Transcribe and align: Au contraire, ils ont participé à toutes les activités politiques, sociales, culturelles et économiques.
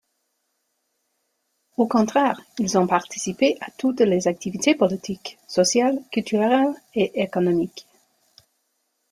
Au 1.77 1.85
contraire, 1.87 2.41
ils 2.57 2.75
ont 2.75 2.87
participé 2.87 3.55
à 3.61 3.69
toutes 3.69 3.99
les 3.99 4.27
activités 4.27 4.73
politiques, 4.73 5.37
sociales, 5.47 6.01
culturelles 6.11 6.73
et 6.95 7.21
économiques. 7.21 7.85